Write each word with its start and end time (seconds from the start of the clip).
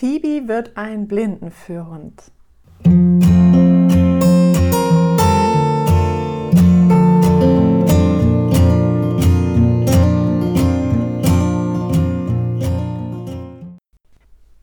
Phoebe 0.00 0.48
wird 0.48 0.78
ein 0.78 1.06
Blindenführhund. 1.08 2.32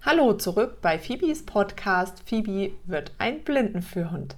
Hallo 0.01 0.33
zurück 0.33 0.79
bei 0.81 0.97
Phoebes 0.97 1.45
Podcast 1.45 2.23
Phoebe 2.27 2.71
wird 2.85 3.11
ein 3.19 3.43
Blindenführhund. 3.43 4.37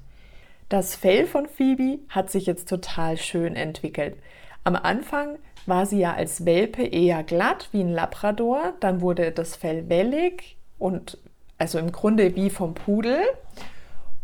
Das 0.68 0.96
Fell 0.96 1.28
von 1.28 1.48
Phoebe 1.48 2.00
hat 2.10 2.30
sich 2.30 2.46
jetzt 2.46 2.68
total 2.68 3.16
schön 3.16 3.56
entwickelt. 3.56 4.18
Am 4.66 4.76
Anfang 4.76 5.38
war 5.66 5.86
sie 5.86 6.00
ja 6.00 6.14
als 6.14 6.46
Welpe 6.46 6.84
eher 6.84 7.24
glatt 7.24 7.70
wie 7.72 7.86
ein 7.86 7.94
Labrador, 7.94 8.74
dann 8.82 9.00
wurde 9.00 9.32
das 9.32 9.56
Fell 9.56 9.88
wellig 9.88 10.59
und 10.80 11.18
also 11.58 11.78
im 11.78 11.92
Grunde 11.92 12.36
wie 12.36 12.50
vom 12.50 12.74
Pudel. 12.74 13.22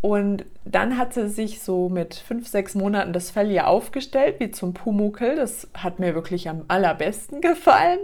Und 0.02 0.46
dann 0.64 0.98
hat 0.98 1.14
sie 1.14 1.30
sich 1.30 1.62
so 1.62 1.90
mit 1.90 2.16
fünf, 2.16 2.48
sechs 2.48 2.76
Monaten 2.76 3.12
das 3.12 3.32
Fell 3.32 3.52
ja 3.52 3.66
aufgestellt, 3.66 4.40
wie 4.40 4.52
zum 4.52 4.74
Pumukel. 4.74 5.36
Das 5.36 5.68
hat 5.74 6.00
mir 6.00 6.16
wirklich 6.16 6.48
am 6.48 6.64
allerbesten 6.68 7.42
gefallen. 7.42 8.00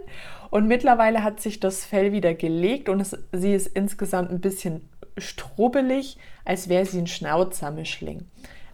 Und 0.49 0.67
mittlerweile 0.67 1.23
hat 1.23 1.39
sich 1.39 1.59
das 1.59 1.85
Fell 1.85 2.11
wieder 2.11 2.33
gelegt 2.33 2.89
und 2.89 2.99
es, 2.99 3.17
sie 3.31 3.53
ist 3.53 3.67
insgesamt 3.67 4.31
ein 4.31 4.41
bisschen 4.41 4.89
strubbelig, 5.17 6.17
als 6.43 6.70
wäre 6.70 6.85
sie 6.85 6.99
ein 6.99 7.07
Schnauzermischling. 7.07 8.25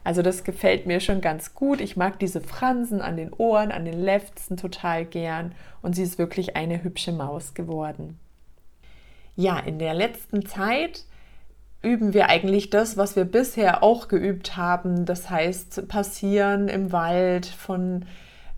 Also 0.04 0.22
das 0.22 0.46
gefällt 0.46 0.86
mir 0.86 1.02
schon 1.02 1.20
ganz 1.20 1.54
gut. 1.54 1.82
Ich 1.82 1.98
mag 1.98 2.18
diese 2.20 2.40
Fransen 2.40 3.02
an 3.02 3.18
den 3.18 3.34
Ohren, 3.34 3.72
an 3.72 3.84
den 3.84 4.02
Lefzen 4.02 4.56
total 4.56 5.04
gern 5.04 5.54
und 5.82 5.98
sie 5.98 6.04
ist 6.04 6.18
wirklich 6.18 6.56
eine 6.56 6.82
hübsche 6.82 7.12
Maus 7.12 7.54
geworden. 7.54 8.18
Ja, 9.38 9.60
in 9.60 9.78
der 9.78 9.94
letzten 9.94 10.48
Zeit 10.48 11.06
üben 11.84 12.16
wir 12.16 12.28
eigentlich 12.28 12.72
das, 12.72 12.98
was 12.98 13.16
wir 13.16 13.24
bisher 13.24 13.84
auch 13.84 14.08
geübt 14.08 14.58
haben. 14.58 15.06
Das 15.06 15.30
heißt, 15.30 15.88
passieren 15.88 16.68
im 16.68 16.92
Wald 16.92 17.46
von 17.46 18.06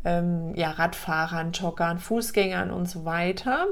ähm, 0.06 0.56
ja, 0.56 0.72
Radfahrern, 0.72 1.52
Joggern, 1.52 2.00
Fußgängern 2.00 2.72
und 2.72 2.90
so 2.90 3.04
weiter. 3.04 3.68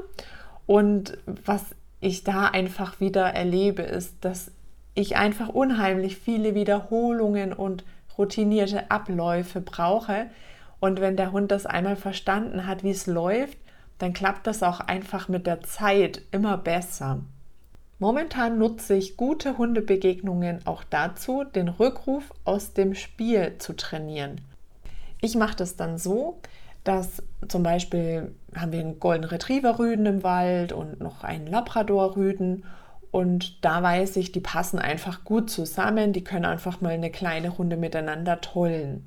Und 0.66 1.16
was 1.46 1.64
ich 2.00 2.24
da 2.24 2.44
einfach 2.44 3.00
wieder 3.00 3.24
erlebe, 3.32 3.82
ist, 3.82 4.16
dass 4.20 4.52
ich 4.94 5.16
einfach 5.16 5.48
unheimlich 5.48 6.18
viele 6.18 6.54
Wiederholungen 6.54 7.54
und 7.54 7.84
routinierte 8.18 8.90
Abläufe 8.90 9.62
brauche. 9.62 10.26
Und 10.78 11.00
wenn 11.00 11.16
der 11.16 11.32
Hund 11.32 11.50
das 11.50 11.64
einmal 11.64 11.96
verstanden 11.96 12.66
hat, 12.66 12.84
wie 12.84 12.90
es 12.90 13.06
läuft, 13.06 13.56
dann 13.98 14.12
klappt 14.12 14.46
das 14.46 14.62
auch 14.62 14.80
einfach 14.80 15.28
mit 15.28 15.46
der 15.46 15.62
Zeit 15.62 16.22
immer 16.30 16.56
besser. 16.56 17.20
Momentan 17.98 18.58
nutze 18.58 18.94
ich 18.94 19.16
gute 19.16 19.58
Hundebegegnungen 19.58 20.66
auch 20.66 20.84
dazu, 20.84 21.42
den 21.42 21.68
Rückruf 21.68 22.32
aus 22.44 22.72
dem 22.72 22.94
Spiel 22.94 23.56
zu 23.58 23.74
trainieren. 23.74 24.40
Ich 25.20 25.34
mache 25.34 25.56
das 25.56 25.74
dann 25.74 25.98
so, 25.98 26.38
dass 26.84 27.22
zum 27.48 27.64
Beispiel 27.64 28.34
haben 28.54 28.70
wir 28.70 28.80
einen 28.80 29.00
Golden 29.00 29.24
Retriever 29.24 29.80
Rüden 29.80 30.06
im 30.06 30.22
Wald 30.22 30.72
und 30.72 31.00
noch 31.00 31.24
einen 31.24 31.48
Labrador 31.48 32.16
Rüden 32.16 32.64
und 33.10 33.64
da 33.64 33.82
weiß 33.82 34.16
ich, 34.16 34.32
die 34.32 34.40
passen 34.40 34.78
einfach 34.78 35.24
gut 35.24 35.50
zusammen, 35.50 36.12
die 36.12 36.22
können 36.22 36.44
einfach 36.44 36.80
mal 36.80 36.92
eine 36.92 37.10
kleine 37.10 37.48
Runde 37.48 37.76
miteinander 37.76 38.40
tollen. 38.40 39.06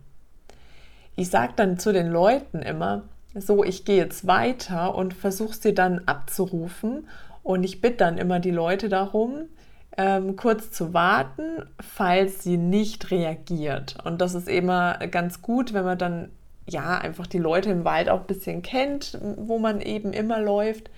Ich 1.16 1.30
sage 1.30 1.53
dann 1.56 1.80
zu 1.80 1.94
den 1.94 2.08
Leuten 2.08 2.62
immer, 2.62 3.03
so, 3.35 3.63
ich 3.63 3.85
gehe 3.85 3.97
jetzt 3.97 4.27
weiter 4.27 4.95
und 4.95 5.13
versuche 5.13 5.55
sie 5.55 5.73
dann 5.73 6.01
abzurufen. 6.05 7.07
Und 7.43 7.63
ich 7.63 7.81
bitte 7.81 7.97
dann 7.97 8.17
immer 8.17 8.39
die 8.39 8.51
Leute 8.51 8.89
darum, 8.89 9.47
ähm, 9.97 10.35
kurz 10.35 10.71
zu 10.71 10.93
warten, 10.93 11.63
falls 11.79 12.43
sie 12.43 12.57
nicht 12.57 13.11
reagiert. 13.11 13.97
Und 14.03 14.21
das 14.21 14.35
ist 14.35 14.47
immer 14.47 14.97
ganz 15.07 15.41
gut, 15.41 15.73
wenn 15.73 15.85
man 15.85 15.97
dann 15.97 16.29
ja 16.67 16.97
einfach 16.97 17.28
die 17.28 17.39
Leute 17.39 17.72
im 17.72 17.83
Wald 17.83 18.09
auch 18.09 18.22
ein 18.22 18.28
bisschen 18.28 18.61
kennt, 18.61 19.17
wo 19.38 19.59
man 19.59 19.81
eben 19.81 20.13
immer 20.13 20.39
läuft 20.39 20.89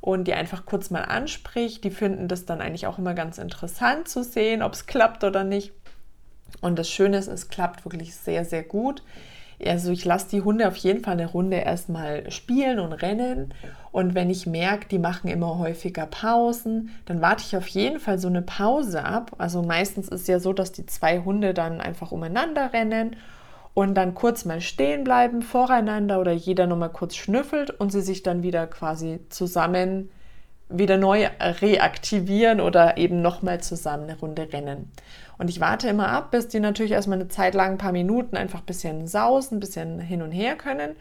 und 0.00 0.26
die 0.26 0.34
einfach 0.34 0.64
kurz 0.64 0.90
mal 0.90 1.02
anspricht. 1.02 1.84
Die 1.84 1.90
finden 1.90 2.28
das 2.28 2.46
dann 2.46 2.60
eigentlich 2.60 2.86
auch 2.86 2.98
immer 2.98 3.14
ganz 3.14 3.38
interessant 3.38 4.08
zu 4.08 4.24
sehen, 4.24 4.62
ob 4.62 4.72
es 4.72 4.86
klappt 4.86 5.24
oder 5.24 5.44
nicht. 5.44 5.72
Und 6.60 6.78
das 6.78 6.88
Schöne 6.90 7.18
ist, 7.18 7.28
es 7.28 7.48
klappt 7.48 7.84
wirklich 7.84 8.14
sehr, 8.16 8.44
sehr 8.44 8.62
gut. 8.62 9.02
Also 9.66 9.92
ich 9.92 10.04
lasse 10.04 10.28
die 10.30 10.42
Hunde 10.42 10.66
auf 10.68 10.76
jeden 10.76 11.02
Fall 11.02 11.14
eine 11.14 11.26
Runde 11.26 11.56
erstmal 11.56 12.30
spielen 12.30 12.78
und 12.78 12.92
rennen. 12.92 13.52
Und 13.92 14.14
wenn 14.14 14.30
ich 14.30 14.46
merke, 14.46 14.88
die 14.88 14.98
machen 14.98 15.28
immer 15.28 15.58
häufiger 15.58 16.06
Pausen, 16.06 16.90
dann 17.06 17.20
warte 17.20 17.44
ich 17.46 17.56
auf 17.56 17.66
jeden 17.66 17.98
Fall 17.98 18.18
so 18.18 18.28
eine 18.28 18.42
Pause 18.42 19.04
ab. 19.04 19.32
Also 19.38 19.62
meistens 19.62 20.08
ist 20.08 20.28
ja 20.28 20.38
so, 20.38 20.52
dass 20.52 20.72
die 20.72 20.86
zwei 20.86 21.20
Hunde 21.20 21.54
dann 21.54 21.80
einfach 21.80 22.12
umeinander 22.12 22.72
rennen 22.72 23.16
und 23.74 23.94
dann 23.94 24.14
kurz 24.14 24.44
mal 24.44 24.60
stehen 24.60 25.04
bleiben 25.04 25.42
voreinander 25.42 26.20
oder 26.20 26.32
jeder 26.32 26.66
nochmal 26.66 26.90
kurz 26.90 27.16
schnüffelt 27.16 27.70
und 27.70 27.90
sie 27.90 28.02
sich 28.02 28.22
dann 28.22 28.42
wieder 28.42 28.66
quasi 28.66 29.20
zusammen 29.28 30.10
wieder 30.70 30.96
neu 30.96 31.26
reaktivieren 31.40 32.60
oder 32.60 32.96
eben 32.96 33.22
nochmal 33.22 33.60
zusammen 33.60 34.04
eine 34.04 34.18
Runde 34.18 34.52
rennen. 34.52 34.90
Und 35.38 35.48
ich 35.48 35.60
warte 35.60 35.88
immer 35.88 36.08
ab, 36.08 36.30
bis 36.30 36.48
die 36.48 36.60
natürlich 36.60 36.92
erstmal 36.92 37.18
eine 37.18 37.28
Zeit 37.28 37.54
lang, 37.54 37.72
ein 37.72 37.78
paar 37.78 37.92
Minuten 37.92 38.36
einfach 38.36 38.60
ein 38.60 38.66
bisschen 38.66 39.06
sausen, 39.06 39.56
ein 39.56 39.60
bisschen 39.60 39.98
hin 39.98 40.22
und 40.22 40.32
her 40.32 40.56
können. 40.56 40.96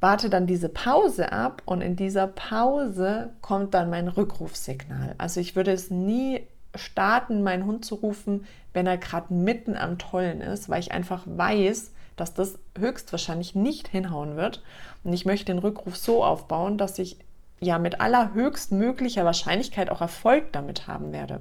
Warte 0.00 0.30
dann 0.30 0.46
diese 0.46 0.68
Pause 0.68 1.32
ab 1.32 1.62
und 1.64 1.80
in 1.80 1.96
dieser 1.96 2.26
Pause 2.28 3.30
kommt 3.40 3.74
dann 3.74 3.90
mein 3.90 4.08
Rückrufsignal. 4.08 5.14
Also 5.18 5.40
ich 5.40 5.56
würde 5.56 5.72
es 5.72 5.90
nie 5.90 6.42
starten, 6.74 7.42
meinen 7.42 7.64
Hund 7.64 7.84
zu 7.84 7.96
rufen, 7.96 8.46
wenn 8.72 8.86
er 8.86 8.98
gerade 8.98 9.32
mitten 9.32 9.76
am 9.76 9.98
Tollen 9.98 10.40
ist, 10.40 10.68
weil 10.68 10.80
ich 10.80 10.92
einfach 10.92 11.22
weiß, 11.26 11.90
dass 12.16 12.34
das 12.34 12.58
höchstwahrscheinlich 12.78 13.54
nicht 13.54 13.88
hinhauen 13.88 14.36
wird. 14.36 14.62
Und 15.02 15.12
ich 15.12 15.24
möchte 15.24 15.46
den 15.46 15.58
Rückruf 15.58 15.96
so 15.96 16.22
aufbauen, 16.24 16.78
dass 16.78 16.98
ich 16.98 17.16
ja 17.60 17.78
mit 17.78 18.00
allerhöchstmöglicher 18.00 19.24
Wahrscheinlichkeit 19.24 19.90
auch 19.90 20.00
Erfolg 20.00 20.52
damit 20.52 20.86
haben 20.86 21.12
werde. 21.12 21.40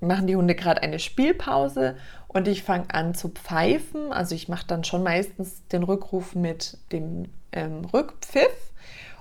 Machen 0.00 0.26
die 0.26 0.36
Hunde 0.36 0.54
gerade 0.54 0.82
eine 0.82 0.98
Spielpause 0.98 1.96
und 2.26 2.48
ich 2.48 2.62
fange 2.62 2.92
an 2.92 3.14
zu 3.14 3.28
pfeifen. 3.28 4.12
Also 4.12 4.34
ich 4.34 4.48
mache 4.48 4.66
dann 4.66 4.84
schon 4.84 5.02
meistens 5.02 5.66
den 5.68 5.84
Rückruf 5.84 6.34
mit 6.34 6.78
dem 6.90 7.26
ähm, 7.52 7.84
Rückpfiff 7.84 8.72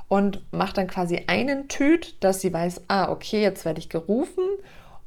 und 0.07 0.41
mache 0.51 0.73
dann 0.73 0.87
quasi 0.87 1.23
einen 1.27 1.67
Tüt, 1.67 2.23
dass 2.23 2.41
sie 2.41 2.51
weiß, 2.51 2.81
ah, 2.87 3.11
okay, 3.11 3.41
jetzt 3.41 3.63
werde 3.63 3.79
ich 3.79 3.89
gerufen 3.89 4.43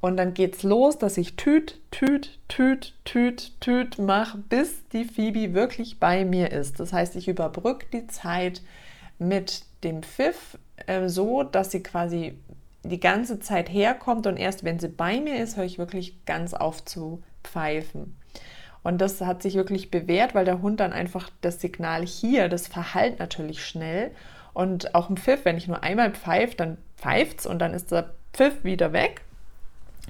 und 0.04 0.18
dann 0.18 0.34
geht's 0.34 0.62
los, 0.62 0.98
dass 0.98 1.16
ich 1.16 1.36
Tüt, 1.36 1.80
Tüt, 1.90 2.38
Tüt, 2.48 2.94
Tüt, 3.04 3.58
Tüt 3.60 3.98
mache, 3.98 4.36
bis 4.36 4.86
die 4.90 5.04
Phoebe 5.04 5.54
wirklich 5.54 5.98
bei 5.98 6.24
mir 6.24 6.52
ist. 6.52 6.78
Das 6.78 6.92
heißt, 6.92 7.16
ich 7.16 7.26
überbrücke 7.26 7.86
die 7.92 8.06
Zeit 8.06 8.60
mit 9.18 9.62
dem 9.82 10.02
Pfiff 10.02 10.58
äh, 10.86 11.08
so, 11.08 11.42
dass 11.42 11.70
sie 11.70 11.82
quasi 11.82 12.38
die 12.82 13.00
ganze 13.00 13.40
Zeit 13.40 13.70
herkommt 13.70 14.26
und 14.26 14.36
erst 14.36 14.64
wenn 14.64 14.78
sie 14.78 14.88
bei 14.88 15.20
mir 15.20 15.42
ist, 15.42 15.56
höre 15.56 15.64
ich 15.64 15.78
wirklich 15.78 16.24
ganz 16.26 16.52
auf 16.54 16.84
zu 16.84 17.22
pfeifen. 17.42 18.16
Und 18.82 19.00
das 19.00 19.20
hat 19.22 19.42
sich 19.42 19.54
wirklich 19.54 19.90
bewährt, 19.90 20.34
weil 20.34 20.44
der 20.44 20.60
Hund 20.60 20.80
dann 20.80 20.92
einfach 20.92 21.30
das 21.40 21.60
Signal 21.60 22.04
hier, 22.04 22.50
das 22.50 22.68
verhallt 22.68 23.18
natürlich 23.18 23.64
schnell. 23.64 24.10
Und 24.52 24.94
auch 24.94 25.08
im 25.08 25.16
Pfiff, 25.16 25.44
wenn 25.44 25.56
ich 25.56 25.66
nur 25.66 25.82
einmal 25.82 26.12
pfeife, 26.12 26.54
dann 26.56 26.76
pfeift 26.96 27.40
es 27.40 27.46
und 27.46 27.58
dann 27.58 27.72
ist 27.72 27.90
der 27.90 28.10
Pfiff 28.34 28.62
wieder 28.62 28.92
weg. 28.92 29.22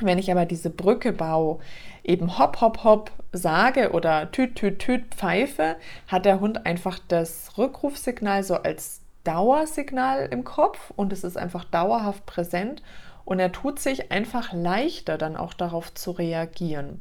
Wenn 0.00 0.18
ich 0.18 0.32
aber 0.32 0.44
diese 0.44 0.70
Brücke 0.70 1.12
baue, 1.12 1.60
eben 2.02 2.36
hopp, 2.36 2.60
hopp, 2.60 2.82
hopp 2.82 3.12
sage 3.30 3.92
oder 3.92 4.32
tüt, 4.32 4.56
tüt, 4.56 4.80
tüt 4.80 5.14
pfeife, 5.14 5.76
hat 6.08 6.24
der 6.24 6.40
Hund 6.40 6.66
einfach 6.66 6.98
das 7.06 7.56
Rückrufsignal 7.56 8.42
so 8.42 8.56
als 8.56 9.03
Dauersignal 9.24 10.28
im 10.30 10.44
Kopf 10.44 10.92
und 10.96 11.12
es 11.12 11.24
ist 11.24 11.36
einfach 11.36 11.64
dauerhaft 11.64 12.26
präsent 12.26 12.82
und 13.24 13.40
er 13.40 13.52
tut 13.52 13.78
sich 13.78 14.12
einfach 14.12 14.52
leichter 14.52 15.18
dann 15.18 15.36
auch 15.36 15.54
darauf 15.54 15.92
zu 15.94 16.10
reagieren. 16.12 17.00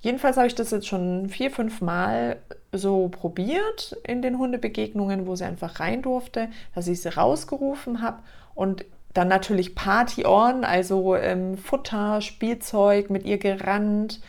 Jedenfalls 0.00 0.36
habe 0.36 0.46
ich 0.46 0.54
das 0.54 0.70
jetzt 0.70 0.86
schon 0.86 1.30
vier, 1.30 1.50
fünf 1.50 1.80
Mal 1.80 2.36
so 2.72 3.08
probiert 3.08 3.96
in 4.06 4.20
den 4.20 4.38
Hundebegegnungen, 4.38 5.26
wo 5.26 5.34
sie 5.34 5.44
einfach 5.44 5.80
rein 5.80 6.02
durfte, 6.02 6.48
dass 6.74 6.88
ich 6.88 7.00
sie 7.00 7.14
rausgerufen 7.14 8.02
habe 8.02 8.18
und 8.54 8.84
dann 9.14 9.28
natürlich 9.28 9.74
Partyohren, 9.74 10.64
also 10.64 11.14
ähm, 11.14 11.56
Futter, 11.56 12.20
Spielzeug, 12.20 13.10
mit 13.10 13.24
ihr 13.24 13.38
gerannt, 13.38 14.20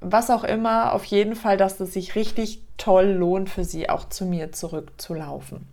was 0.00 0.30
auch 0.30 0.42
immer. 0.42 0.94
Auf 0.94 1.04
jeden 1.04 1.36
Fall, 1.36 1.58
dass 1.58 1.78
es 1.80 1.92
sich 1.92 2.14
richtig 2.16 2.62
toll 2.78 3.06
lohnt, 3.06 3.50
für 3.50 3.64
sie 3.64 3.90
auch 3.90 4.08
zu 4.08 4.24
mir 4.24 4.50
zurückzulaufen. 4.50 5.68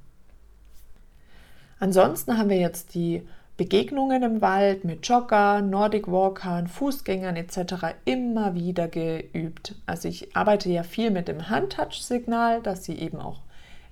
Ansonsten 1.79 2.37
haben 2.37 2.49
wir 2.49 2.57
jetzt 2.57 2.93
die 2.93 3.23
Begegnungen 3.59 4.23
im 4.23 4.41
Wald 4.41 4.85
mit 4.85 5.05
Jogger, 5.05 5.61
Nordic 5.61 6.09
Walkern, 6.09 6.67
Fußgängern 6.67 7.35
etc. 7.35 7.95
immer 8.05 8.55
wieder 8.55 8.87
geübt. 8.87 9.75
Also 9.85 10.07
ich 10.07 10.35
arbeite 10.35 10.69
ja 10.69 10.83
viel 10.83 11.11
mit 11.11 11.27
dem 11.27 11.49
Handtouch-Signal, 11.49 12.61
dass 12.61 12.85
sie 12.85 12.97
eben 12.97 13.19
auch 13.19 13.41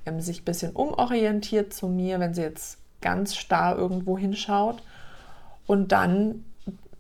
ähm, 0.06 0.22
sich 0.22 0.42
ein 0.42 0.46
bisschen 0.46 0.72
umorientiert 0.72 1.74
zu 1.74 1.88
mir, 1.88 2.20
wenn 2.20 2.34
sie 2.34 2.44
jetzt 2.44 2.78
ganz 3.02 3.36
starr 3.36 3.78
irgendwo 3.78 4.18
hinschaut. 4.18 4.82
Und 5.66 5.92
dann 5.92 6.46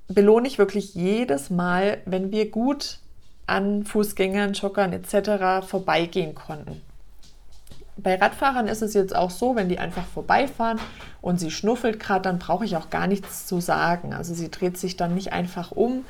belohne 0.09 0.47
ich 0.47 0.57
wirklich 0.57 0.93
jedes 0.93 1.49
Mal, 1.49 1.99
wenn 2.05 2.31
wir 2.31 2.51
gut 2.51 2.99
an 3.45 3.85
Fußgängern, 3.85 4.53
Joggern 4.53 4.91
etc. 4.91 5.65
vorbeigehen 5.65 6.35
konnten. 6.35 6.81
Bei 7.97 8.15
Radfahrern 8.15 8.67
ist 8.67 8.81
es 8.81 8.93
jetzt 8.93 9.15
auch 9.15 9.31
so, 9.31 9.55
wenn 9.55 9.69
die 9.69 9.79
einfach 9.79 10.05
vorbeifahren 10.05 10.79
und 11.21 11.39
sie 11.39 11.51
schnuffelt 11.51 11.99
gerade, 11.99 12.21
dann 12.21 12.39
brauche 12.39 12.63
ich 12.63 12.77
auch 12.77 12.89
gar 12.89 13.07
nichts 13.07 13.47
zu 13.47 13.59
sagen. 13.59 14.13
Also 14.13 14.33
sie 14.33 14.51
dreht 14.51 14.77
sich 14.77 14.97
dann 14.97 15.15
nicht 15.15 15.33
einfach 15.33 15.71
um. 15.71 16.05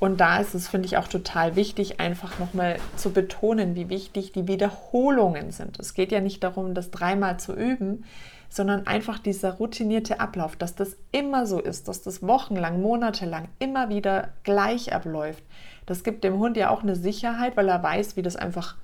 Und 0.00 0.20
da 0.20 0.38
ist 0.38 0.54
es, 0.54 0.68
finde 0.68 0.86
ich, 0.86 0.96
auch 0.96 1.08
total 1.08 1.56
wichtig, 1.56 1.98
einfach 1.98 2.38
nochmal 2.38 2.76
zu 2.96 3.10
betonen, 3.10 3.74
wie 3.74 3.88
wichtig 3.88 4.32
die 4.32 4.46
Wiederholungen 4.46 5.50
sind. 5.50 5.78
Es 5.80 5.94
geht 5.94 6.12
ja 6.12 6.20
nicht 6.20 6.44
darum, 6.44 6.74
das 6.74 6.92
dreimal 6.92 7.38
zu 7.40 7.52
üben, 7.52 8.04
sondern 8.48 8.86
einfach 8.86 9.18
dieser 9.18 9.54
routinierte 9.54 10.20
Ablauf, 10.20 10.56
dass 10.56 10.74
das 10.74 10.96
immer 11.12 11.46
so 11.46 11.60
ist, 11.60 11.88
dass 11.88 12.02
das 12.02 12.22
wochenlang, 12.22 12.80
monatelang 12.80 13.48
immer 13.58 13.88
wieder 13.88 14.28
gleich 14.44 14.94
abläuft. 14.94 15.42
Das 15.86 16.04
gibt 16.04 16.24
dem 16.24 16.38
Hund 16.38 16.56
ja 16.56 16.70
auch 16.70 16.82
eine 16.82 16.96
Sicherheit, 16.96 17.56
weil 17.56 17.68
er 17.68 17.82
weiß, 17.82 18.16
wie 18.16 18.22
das 18.22 18.36
einfach 18.36 18.76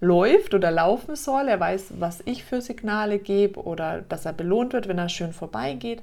läuft 0.00 0.54
oder 0.54 0.70
laufen 0.70 1.14
soll. 1.14 1.48
Er 1.48 1.60
weiß, 1.60 1.94
was 1.98 2.22
ich 2.24 2.44
für 2.44 2.60
Signale 2.60 3.18
gebe 3.18 3.62
oder 3.62 4.02
dass 4.02 4.24
er 4.24 4.32
belohnt 4.32 4.72
wird, 4.72 4.88
wenn 4.88 4.98
er 4.98 5.08
schön 5.08 5.32
vorbeigeht. 5.32 6.02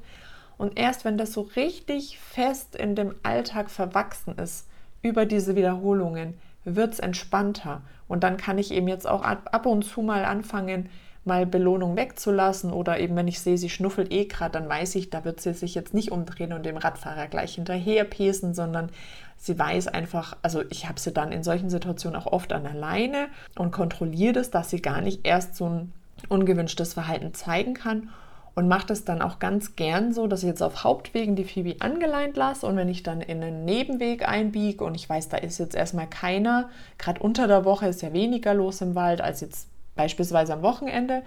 Und 0.57 0.79
erst 0.79 1.05
wenn 1.05 1.17
das 1.17 1.33
so 1.33 1.41
richtig 1.41 2.17
fest 2.19 2.75
in 2.75 2.95
dem 2.95 3.15
Alltag 3.23 3.69
verwachsen 3.69 4.37
ist, 4.37 4.67
über 5.01 5.25
diese 5.25 5.55
Wiederholungen, 5.55 6.35
wird 6.63 6.93
es 6.93 6.99
entspannter. 6.99 7.81
Und 8.07 8.23
dann 8.23 8.37
kann 8.37 8.57
ich 8.57 8.71
eben 8.71 8.87
jetzt 8.87 9.07
auch 9.07 9.21
ab 9.21 9.65
und 9.65 9.83
zu 9.83 10.01
mal 10.01 10.25
anfangen, 10.25 10.89
mal 11.27 11.45
Belohnung 11.45 11.95
wegzulassen 11.95 12.71
oder 12.71 12.99
eben 12.99 13.15
wenn 13.15 13.27
ich 13.27 13.39
sehe, 13.39 13.57
sie 13.57 13.69
schnuffelt 13.69 14.11
eh 14.11 14.25
gerade, 14.25 14.53
dann 14.53 14.69
weiß 14.69 14.95
ich, 14.95 15.09
da 15.09 15.25
wird 15.25 15.41
sie 15.41 15.53
sich 15.53 15.75
jetzt 15.75 15.93
nicht 15.93 16.11
umdrehen 16.11 16.53
und 16.53 16.65
dem 16.65 16.77
Radfahrer 16.77 17.27
gleich 17.27 17.55
hinterher 17.55 18.03
pesen, 18.05 18.53
sondern 18.53 18.89
sie 19.37 19.57
weiß 19.57 19.87
einfach, 19.89 20.35
also 20.41 20.63
ich 20.69 20.87
habe 20.87 20.99
sie 20.99 21.11
dann 21.11 21.31
in 21.31 21.43
solchen 21.43 21.69
Situationen 21.69 22.19
auch 22.19 22.27
oft 22.27 22.53
an 22.53 22.63
der 22.63 22.73
Leine 22.73 23.27
und 23.57 23.71
kontrolliere 23.71 24.33
das, 24.33 24.49
dass 24.49 24.69
sie 24.69 24.81
gar 24.81 25.01
nicht 25.01 25.27
erst 25.27 25.55
so 25.55 25.69
ein 25.69 25.93
ungewünschtes 26.29 26.93
Verhalten 26.93 27.33
zeigen 27.33 27.75
kann 27.75 28.09
und 28.55 28.67
mache 28.67 28.87
das 28.87 29.05
dann 29.05 29.21
auch 29.21 29.37
ganz 29.37 29.75
gern 29.75 30.13
so, 30.13 30.25
dass 30.25 30.41
ich 30.41 30.49
jetzt 30.49 30.63
auf 30.63 30.83
Hauptwegen 30.83 31.35
die 31.35 31.43
Phoebe 31.43 31.75
angeleint 31.79 32.35
lasse 32.37 32.65
und 32.65 32.75
wenn 32.75 32.89
ich 32.89 33.03
dann 33.03 33.21
in 33.21 33.43
einen 33.43 33.65
Nebenweg 33.65 34.27
einbiege 34.27 34.83
und 34.83 34.95
ich 34.95 35.07
weiß, 35.07 35.29
da 35.29 35.37
ist 35.37 35.59
jetzt 35.59 35.75
erstmal 35.75 36.07
keiner, 36.07 36.69
gerade 36.97 37.21
unter 37.21 37.47
der 37.47 37.65
Woche 37.65 37.87
ist 37.87 38.01
ja 38.01 38.13
weniger 38.13 38.55
los 38.55 38.81
im 38.81 38.95
Wald 38.95 39.21
als 39.21 39.41
jetzt 39.41 39.67
beispielsweise 39.97 40.53
am 40.53 40.61
Wochenende. 40.61 41.23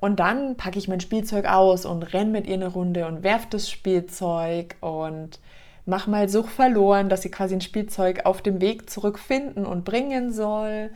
Und 0.00 0.20
dann 0.20 0.56
packe 0.56 0.78
ich 0.78 0.88
mein 0.88 1.00
Spielzeug 1.00 1.46
aus 1.46 1.84
und 1.84 2.02
renne 2.12 2.30
mit 2.30 2.46
ihr 2.46 2.54
eine 2.54 2.68
Runde 2.68 3.06
und 3.06 3.22
werfe 3.22 3.46
das 3.50 3.70
Spielzeug 3.70 4.76
und 4.80 5.38
mache 5.86 6.10
mal 6.10 6.28
Such 6.28 6.48
verloren, 6.48 7.08
dass 7.08 7.22
sie 7.22 7.30
quasi 7.30 7.54
ein 7.54 7.60
Spielzeug 7.60 8.26
auf 8.26 8.42
dem 8.42 8.60
Weg 8.60 8.90
zurückfinden 8.90 9.64
und 9.64 9.84
bringen 9.84 10.32
soll. 10.32 10.90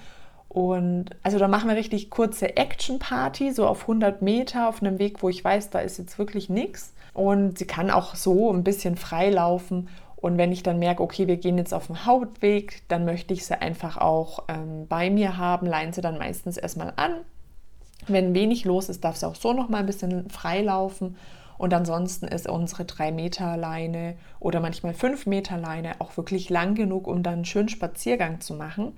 Und 0.48 1.10
also 1.22 1.38
da 1.38 1.48
machen 1.48 1.68
wir 1.68 1.76
richtig 1.76 2.10
kurze 2.10 2.56
Action-Party, 2.56 3.52
so 3.52 3.66
auf 3.66 3.82
100 3.82 4.22
Meter 4.22 4.68
auf 4.68 4.80
einem 4.80 4.98
Weg, 4.98 5.22
wo 5.22 5.28
ich 5.28 5.44
weiß, 5.44 5.70
da 5.70 5.80
ist 5.80 5.98
jetzt 5.98 6.18
wirklich 6.18 6.48
nichts. 6.48 6.94
Und 7.12 7.58
sie 7.58 7.66
kann 7.66 7.90
auch 7.90 8.14
so 8.14 8.52
ein 8.52 8.64
bisschen 8.64 8.96
frei 8.96 9.30
laufen 9.30 9.88
und 10.16 10.38
wenn 10.38 10.50
ich 10.50 10.62
dann 10.62 10.78
merke, 10.78 11.02
okay, 11.02 11.26
wir 11.26 11.36
gehen 11.36 11.58
jetzt 11.58 11.74
auf 11.74 11.88
den 11.88 12.06
Hauptweg, 12.06 12.82
dann 12.88 13.04
möchte 13.04 13.34
ich 13.34 13.44
sie 13.44 13.60
einfach 13.60 13.98
auch 13.98 14.44
ähm, 14.48 14.86
bei 14.88 15.10
mir 15.10 15.36
haben, 15.36 15.66
leihen 15.66 15.92
sie 15.92 16.00
dann 16.00 16.18
meistens 16.18 16.56
erstmal 16.56 16.94
an. 16.96 17.20
Wenn 18.06 18.34
wenig 18.34 18.64
los 18.64 18.88
ist, 18.88 19.04
darf 19.04 19.16
sie 19.16 19.26
auch 19.28 19.34
so 19.34 19.52
noch 19.52 19.68
mal 19.68 19.78
ein 19.78 19.86
bisschen 19.86 20.30
frei 20.30 20.62
laufen. 20.62 21.16
Und 21.58 21.72
ansonsten 21.72 22.28
ist 22.28 22.48
unsere 22.48 22.84
3 22.84 23.12
Meter 23.12 23.56
Leine 23.56 24.16
oder 24.40 24.60
manchmal 24.60 24.92
5 24.92 25.26
Meter 25.26 25.56
Leine 25.56 25.94
auch 26.00 26.16
wirklich 26.16 26.50
lang 26.50 26.74
genug, 26.74 27.06
um 27.06 27.22
dann 27.22 27.34
einen 27.34 27.44
schönen 27.46 27.70
Spaziergang 27.70 28.40
zu 28.40 28.54
machen. 28.54 28.92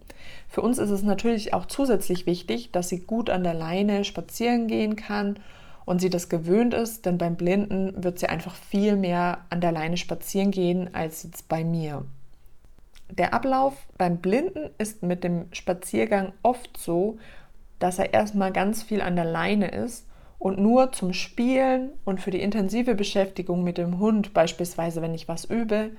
Für 0.49 0.61
uns 0.63 0.79
ist 0.79 0.91
es 0.91 1.03
natürlich 1.03 1.55
auch 1.55 1.67
zusätzlich 1.67 2.27
wichtig, 2.27 2.73
dass 2.73 2.89
sie 2.89 3.01
gut 3.01 3.31
an 3.31 3.45
der 3.45 3.55
Leine 3.55 4.05
spazieren 4.05 4.67
gehen 4.67 4.97
kann 4.97 5.39
und 5.89 6.03
sie 6.03 6.11
das 6.11 6.29
gewöhnt 6.29 6.75
ist, 6.75 7.07
denn 7.07 7.17
beim 7.17 7.37
Blinden 7.37 8.05
wird 8.05 8.19
sie 8.19 8.29
einfach 8.29 8.55
viel 8.55 8.95
mehr 8.95 9.47
an 9.49 9.63
der 9.63 9.73
Leine 9.73 9.97
spazieren 9.97 10.51
gehen 10.51 10.95
als 10.95 11.23
jetzt 11.23 11.49
bei 11.49 11.65
mir. 11.65 12.05
Der 13.11 13.33
Ablauf 13.33 13.73
beim 13.97 14.19
Blinden 14.19 14.69
ist 14.77 15.03
mit 15.03 15.25
dem 15.25 15.47
Spaziergang 15.51 16.35
oft 16.43 16.77
so, 16.77 17.17
dass 17.79 17.99
er 17.99 18.13
erstmal 18.13 18.53
ganz 18.53 18.83
viel 18.83 19.01
an 19.01 19.17
der 19.17 19.25
Leine 19.25 19.69
ist 19.69 20.07
und 20.39 20.59
nur 20.59 20.93
zum 20.93 21.15
Spielen 21.15 21.93
und 22.05 22.21
für 22.21 22.33
die 22.33 22.43
intensive 22.43 22.95
Beschäftigung 22.95 23.65
mit 23.65 23.79
dem 23.79 23.99
Hund, 23.99 24.35
beispielsweise 24.35 25.01
wenn 25.01 25.15
ich 25.15 25.27
was 25.27 25.47
übe, 25.47 25.93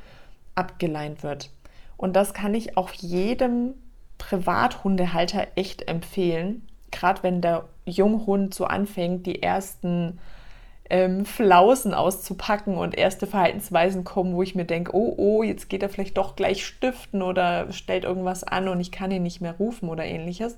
abgeleint 0.54 1.24
wird. 1.24 1.50
Und 1.98 2.16
das 2.16 2.36
kann 2.36 2.54
ich 2.54 2.78
auch 2.78 2.92
jedem 2.92 3.74
Privathundehalter 4.20 5.48
echt 5.56 5.88
empfehlen, 5.88 6.69
gerade 6.92 7.24
wenn 7.24 7.42
der 7.42 7.66
Junghund 7.86 8.54
so 8.54 8.66
anfängt, 8.66 9.26
die 9.26 9.42
ersten 9.42 10.20
ähm, 10.90 11.26
Flausen 11.26 11.94
auszupacken 11.94 12.78
und 12.78 12.98
erste 12.98 13.28
Verhaltensweisen 13.28 14.04
kommen, 14.04 14.36
wo 14.36 14.42
ich 14.42 14.56
mir 14.56 14.66
denke, 14.66 14.96
oh, 14.96 15.14
oh, 15.18 15.44
jetzt 15.44 15.70
geht 15.70 15.84
er 15.84 15.90
vielleicht 15.90 16.18
doch 16.18 16.36
gleich 16.36 16.66
stiften 16.66 17.22
oder 17.22 17.72
stellt 17.72 18.04
irgendwas 18.04 18.44
an 18.44 18.68
und 18.68 18.80
ich 18.80 18.92
kann 18.92 19.12
ihn 19.12 19.24
nicht 19.24 19.42
mehr 19.42 19.54
rufen 19.54 19.90
oder 19.90 20.06
ähnliches. 20.06 20.58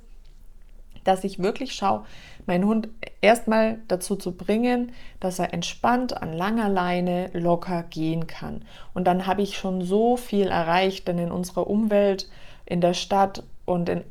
Dass 1.04 1.24
ich 1.24 1.40
wirklich 1.40 1.74
schaue, 1.74 2.06
meinen 2.46 2.66
Hund 2.66 2.88
erstmal 3.22 3.80
dazu 3.88 4.16
zu 4.16 4.34
bringen, 4.34 4.94
dass 5.20 5.40
er 5.40 5.54
entspannt 5.54 6.22
an 6.22 6.32
langer 6.32 6.70
Leine 6.70 7.30
locker 7.34 7.84
gehen 7.84 8.28
kann. 8.28 8.64
Und 8.94 9.06
dann 9.06 9.26
habe 9.26 9.42
ich 9.42 9.58
schon 9.58 9.82
so 9.82 10.16
viel 10.16 10.48
erreicht, 10.48 11.08
denn 11.08 11.18
in 11.18 11.32
unserer 11.32 11.68
Umwelt, 11.68 12.30
in 12.66 12.82
der 12.82 12.94
Stadt 12.94 13.44
und 13.66 13.90
in, 13.90 14.04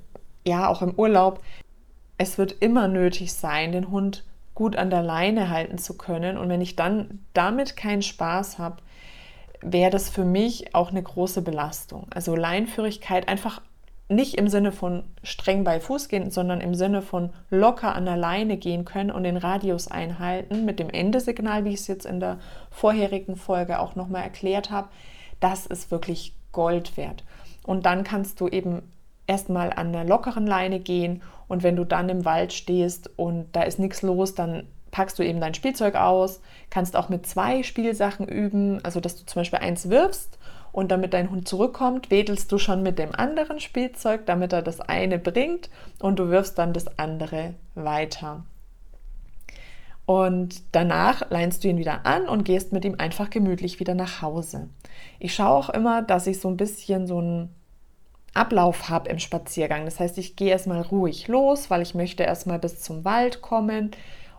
ja 0.44 0.68
auch 0.68 0.82
im 0.82 0.94
Urlaub 0.94 1.40
es 2.20 2.36
wird 2.36 2.56
immer 2.60 2.86
nötig 2.86 3.32
sein, 3.32 3.72
den 3.72 3.90
Hund 3.90 4.24
gut 4.54 4.76
an 4.76 4.90
der 4.90 5.00
Leine 5.00 5.48
halten 5.48 5.78
zu 5.78 5.96
können. 5.96 6.36
Und 6.36 6.50
wenn 6.50 6.60
ich 6.60 6.76
dann 6.76 7.24
damit 7.32 7.78
keinen 7.78 8.02
Spaß 8.02 8.58
habe, 8.58 8.76
wäre 9.62 9.90
das 9.90 10.10
für 10.10 10.26
mich 10.26 10.74
auch 10.74 10.90
eine 10.90 11.02
große 11.02 11.40
Belastung. 11.40 12.08
Also 12.10 12.36
Leinführigkeit 12.36 13.26
einfach 13.26 13.62
nicht 14.10 14.34
im 14.34 14.48
Sinne 14.48 14.70
von 14.70 15.04
streng 15.22 15.64
bei 15.64 15.80
Fuß 15.80 16.08
gehen, 16.08 16.30
sondern 16.30 16.60
im 16.60 16.74
Sinne 16.74 17.00
von 17.00 17.30
locker 17.48 17.94
an 17.94 18.04
der 18.04 18.18
Leine 18.18 18.58
gehen 18.58 18.84
können 18.84 19.10
und 19.10 19.22
den 19.22 19.38
Radius 19.38 19.88
einhalten 19.88 20.66
mit 20.66 20.78
dem 20.78 20.90
Endesignal, 20.90 21.64
wie 21.64 21.70
ich 21.70 21.80
es 21.80 21.86
jetzt 21.86 22.04
in 22.04 22.20
der 22.20 22.38
vorherigen 22.70 23.36
Folge 23.36 23.78
auch 23.78 23.96
nochmal 23.96 24.24
erklärt 24.24 24.70
habe. 24.70 24.90
Das 25.40 25.64
ist 25.64 25.90
wirklich 25.90 26.34
Gold 26.52 26.98
wert. 26.98 27.24
Und 27.64 27.86
dann 27.86 28.04
kannst 28.04 28.42
du 28.42 28.48
eben 28.48 28.82
erstmal 29.26 29.72
an 29.72 29.94
der 29.94 30.04
lockeren 30.04 30.46
Leine 30.46 30.80
gehen 30.80 31.22
und 31.50 31.64
wenn 31.64 31.74
du 31.74 31.82
dann 31.82 32.08
im 32.08 32.24
Wald 32.24 32.52
stehst 32.52 33.10
und 33.16 33.48
da 33.56 33.62
ist 33.62 33.80
nichts 33.80 34.02
los, 34.02 34.36
dann 34.36 34.68
packst 34.92 35.18
du 35.18 35.24
eben 35.24 35.40
dein 35.40 35.52
Spielzeug 35.52 35.96
aus, 35.96 36.40
kannst 36.70 36.94
auch 36.94 37.08
mit 37.08 37.26
zwei 37.26 37.64
Spielsachen 37.64 38.28
üben, 38.28 38.78
also 38.84 39.00
dass 39.00 39.16
du 39.16 39.26
zum 39.26 39.40
Beispiel 39.40 39.58
eins 39.58 39.90
wirfst 39.90 40.38
und 40.70 40.92
damit 40.92 41.12
dein 41.12 41.28
Hund 41.28 41.48
zurückkommt, 41.48 42.08
wedelst 42.08 42.52
du 42.52 42.58
schon 42.58 42.84
mit 42.84 43.00
dem 43.00 43.12
anderen 43.16 43.58
Spielzeug, 43.58 44.26
damit 44.26 44.52
er 44.52 44.62
das 44.62 44.80
eine 44.80 45.18
bringt 45.18 45.70
und 45.98 46.20
du 46.20 46.28
wirfst 46.28 46.56
dann 46.56 46.72
das 46.72 47.00
andere 47.00 47.54
weiter. 47.74 48.44
Und 50.06 50.62
danach 50.70 51.30
leinst 51.30 51.64
du 51.64 51.68
ihn 51.68 51.78
wieder 51.78 52.06
an 52.06 52.28
und 52.28 52.44
gehst 52.44 52.72
mit 52.72 52.84
ihm 52.84 52.94
einfach 52.96 53.28
gemütlich 53.28 53.80
wieder 53.80 53.94
nach 53.94 54.22
Hause. 54.22 54.68
Ich 55.18 55.34
schaue 55.34 55.56
auch 55.56 55.70
immer, 55.70 56.02
dass 56.02 56.28
ich 56.28 56.38
so 56.38 56.48
ein 56.48 56.56
bisschen 56.56 57.08
so 57.08 57.20
ein 57.20 57.48
Ablauf 58.34 58.88
habe 58.88 59.08
im 59.08 59.18
Spaziergang. 59.18 59.84
Das 59.84 59.98
heißt, 59.98 60.18
ich 60.18 60.36
gehe 60.36 60.50
erstmal 60.50 60.82
ruhig 60.82 61.28
los, 61.28 61.70
weil 61.70 61.82
ich 61.82 61.94
möchte 61.94 62.22
erstmal 62.22 62.58
bis 62.58 62.80
zum 62.80 63.04
Wald 63.04 63.42
kommen. 63.42 63.90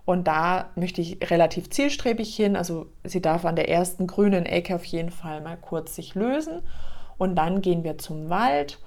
Und 0.06 0.28
da 0.28 0.70
möchte 0.76 1.02
ich 1.02 1.30
relativ 1.30 1.70
zielstrebig 1.70 2.36
hin. 2.36 2.56
Also 2.56 2.88
sie 3.04 3.22
darf 3.22 3.46
an 3.46 3.56
der 3.56 3.70
ersten 3.70 4.08
grünen 4.08 4.46
Ecke 4.46 4.76
auf 4.76 4.86
jeden 4.86 5.12
Fall 5.12 5.42
mal 5.42 5.58
kurz 5.58 5.96
sich 5.96 6.16
lösen. 6.16 6.62
Und 7.18 7.36
dann 7.36 7.62
gehen 7.62 7.84
wir 7.84 7.98
zum 7.98 8.30
Wald. 8.30 8.80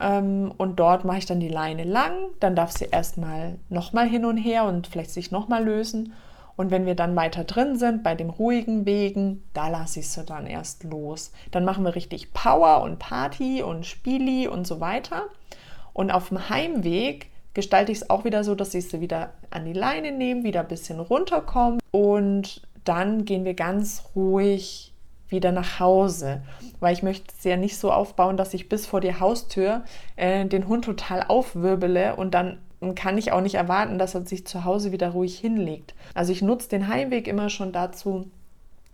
Ähm, 0.00 0.52
und 0.56 0.76
dort 0.76 1.04
mache 1.04 1.18
ich 1.18 1.26
dann 1.26 1.40
die 1.40 1.48
Leine 1.48 1.84
lang. 1.84 2.12
Dann 2.40 2.56
darf 2.56 2.72
sie 2.72 2.86
erstmal 2.86 3.58
nochmal 3.68 4.08
hin 4.08 4.24
und 4.24 4.36
her 4.36 4.64
und 4.64 4.86
vielleicht 4.86 5.10
sich 5.10 5.30
nochmal 5.30 5.64
lösen. 5.64 6.12
Und 6.56 6.70
wenn 6.70 6.86
wir 6.86 6.94
dann 6.94 7.16
weiter 7.16 7.44
drin 7.44 7.76
sind, 7.76 8.02
bei 8.02 8.14
den 8.14 8.30
ruhigen 8.30 8.86
Wegen, 8.86 9.42
da 9.52 9.68
lasse 9.68 10.00
ich 10.00 10.08
sie 10.08 10.24
dann 10.24 10.46
erst 10.46 10.84
los. 10.84 11.32
Dann 11.50 11.64
machen 11.64 11.84
wir 11.84 11.94
richtig 11.94 12.32
Power 12.32 12.82
und 12.82 12.98
Party 12.98 13.62
und 13.62 13.86
Spieli 13.86 14.46
und 14.46 14.66
so 14.66 14.80
weiter. 14.80 15.24
Und 15.92 16.10
auf 16.10 16.28
dem 16.28 16.48
Heimweg 16.48 17.30
gestalte 17.54 17.92
ich 17.92 17.98
es 17.98 18.10
auch 18.10 18.24
wieder 18.24 18.44
so, 18.44 18.54
dass 18.54 18.74
ich 18.74 18.88
sie 18.88 19.00
wieder 19.00 19.30
an 19.50 19.64
die 19.64 19.72
Leine 19.72 20.12
nehme, 20.12 20.44
wieder 20.44 20.60
ein 20.60 20.68
bisschen 20.68 21.00
runterkomme 21.00 21.78
und 21.92 22.62
dann 22.84 23.24
gehen 23.24 23.44
wir 23.44 23.54
ganz 23.54 24.02
ruhig 24.14 24.92
wieder 25.28 25.52
nach 25.52 25.80
Hause, 25.80 26.42
weil 26.80 26.92
ich 26.92 27.02
möchte 27.02 27.32
es 27.36 27.44
ja 27.44 27.56
nicht 27.56 27.78
so 27.78 27.90
aufbauen, 27.90 28.36
dass 28.36 28.54
ich 28.54 28.68
bis 28.68 28.86
vor 28.86 29.00
die 29.00 29.18
Haustür 29.18 29.84
äh, 30.16 30.44
den 30.44 30.68
Hund 30.68 30.84
total 30.84 31.22
aufwirbele 31.22 32.16
und 32.16 32.34
dann 32.34 32.58
kann 32.94 33.18
ich 33.18 33.32
auch 33.32 33.40
nicht 33.40 33.54
erwarten, 33.54 33.98
dass 33.98 34.14
er 34.14 34.26
sich 34.26 34.46
zu 34.46 34.64
Hause 34.64 34.92
wieder 34.92 35.10
ruhig 35.10 35.38
hinlegt. 35.38 35.94
Also 36.14 36.32
ich 36.32 36.42
nutze 36.42 36.68
den 36.68 36.88
Heimweg 36.88 37.26
immer 37.26 37.48
schon 37.48 37.72
dazu, 37.72 38.30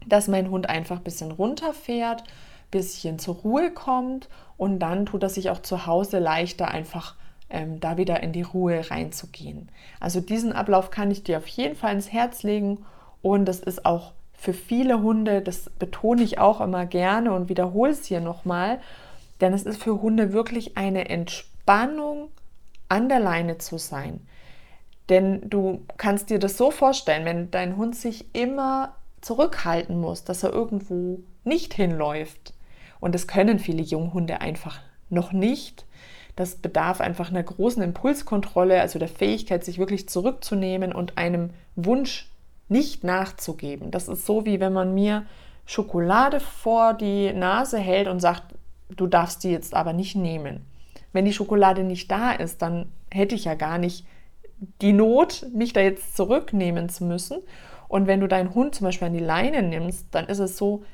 dass 0.07 0.29
mein 0.29 0.51
Hund 0.51 0.69
einfach 0.69 0.99
ein 0.99 1.05
bisschen 1.05 1.33
runterfährt, 1.33 2.23
ein 2.23 2.71
bisschen 2.71 3.19
zur 3.19 3.37
Ruhe 3.37 3.71
kommt 3.71 4.29
und 4.57 4.79
dann 4.79 5.07
tut 5.07 5.23
er 5.23 5.29
sich 5.29 5.51
auch 5.51 5.61
zu 5.63 5.87
Hause 5.87 6.19
leichter 6.19 6.69
einfach 6.69 7.17
ähm, 7.51 7.81
da 7.81 7.97
wieder 7.97 8.23
in 8.23 8.33
die 8.33 8.43
Ruhe 8.43 8.91
reinzugehen. 8.91 9.69
Also 9.99 10.21
diesen 10.21 10.53
Ablauf 10.53 10.91
kann 10.91 11.11
ich 11.11 11.25
dir 11.25 11.39
auf 11.39 11.49
jeden 11.49 11.77
Fall 11.77 11.95
ins 11.95 12.13
Herz 12.13 12.43
legen 12.43 12.85
und 13.23 13.47
das 13.47 13.61
ist 13.61 13.85
auch 13.85 14.13
für 14.33 14.55
viele 14.55 15.03
Hunde, 15.03 15.43
das 15.43 15.69
betone 15.79 16.23
ich 16.23 16.39
auch 16.39 16.63
immer 16.63 16.87
gerne 16.87 17.33
und 17.33 17.51
wiederhole 17.51 17.91
es 17.91 18.07
hier 18.07 18.21
nochmal, 18.21 18.81
denn 19.41 19.53
es 19.53 19.65
ist 19.65 19.83
für 19.83 20.01
Hunde 20.01 20.33
wirklich 20.33 20.79
eine 20.79 21.11
Entspannung, 21.11 22.31
an 22.91 23.09
der 23.09 23.21
Leine 23.21 23.57
zu 23.57 23.79
sein. 23.79 24.21
Denn 25.09 25.49
du 25.49 25.85
kannst 25.97 26.31
dir 26.31 26.39
das 26.39 26.57
so 26.57 26.71
vorstellen, 26.71 27.25
wenn 27.25 27.51
dein 27.51 27.77
Hund 27.77 27.97
sich 27.97 28.27
immer 28.35 28.95
zurückhalten 29.21 30.01
muss, 30.01 30.25
dass 30.25 30.43
er 30.43 30.53
irgendwo 30.53 31.21
nicht 31.45 31.75
hinläuft. 31.75 32.55
Und 33.01 33.15
das 33.15 33.27
können 33.27 33.59
viele 33.59 33.83
Junghunde 33.83 34.41
einfach 34.41 34.81
noch 35.09 35.33
nicht. 35.33 35.87
Das 36.37 36.57
bedarf 36.57 37.01
einfach 37.01 37.31
einer 37.31 37.43
großen 37.43 37.83
Impulskontrolle, 37.83 38.81
also 38.81 38.99
der 38.99 39.09
Fähigkeit, 39.09 39.65
sich 39.65 39.79
wirklich 39.79 40.09
zurückzunehmen 40.09 40.93
und 40.93 41.19
einem 41.19 41.51
Wunsch 41.77 42.31
nicht 42.69 43.03
nachzugeben. 43.03 43.91
Das 43.91 44.09
ist 44.09 44.27
so, 44.27 44.47
wie 44.47 44.61
wenn 44.61 44.73
man 44.73 44.95
mir 44.95 45.27
Schokolade 45.67 46.41
vor 46.41 46.95
die 46.95 47.33
Nase 47.33 47.79
hält 47.79 48.09
und 48.09 48.21
sagt, 48.21 48.55
du 48.89 49.07
darfst 49.07 49.45
die 49.45 49.51
jetzt 49.51 49.75
aber 49.75 49.93
nicht 49.93 50.17
nehmen. 50.17 50.65
Wenn 51.12 51.25
die 51.25 51.33
Schokolade 51.33 51.85
nicht 51.85 52.11
da 52.11 52.33
ist, 52.33 52.62
dann 52.62 52.87
hätte 53.11 53.35
ich 53.35 53.45
ja 53.45 53.55
gar 53.55 53.79
nicht 53.79 54.07
die 54.81 54.93
Not, 54.93 55.47
mich 55.52 55.73
da 55.73 55.81
jetzt 55.81 56.17
zurücknehmen 56.17 56.88
zu 56.88 57.05
müssen. 57.05 57.38
Und 57.88 58.07
wenn 58.07 58.21
du 58.21 58.29
deinen 58.29 58.55
Hund 58.55 58.75
zum 58.75 58.85
Beispiel 58.85 59.09
an 59.09 59.14
die 59.14 59.21
Leine 59.21 59.62
nimmst, 59.62 60.07
dann 60.12 60.26
ist 60.26 60.38
es 60.38 60.57
so, 60.57 60.85